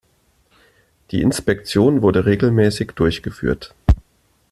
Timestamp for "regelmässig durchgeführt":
2.25-3.75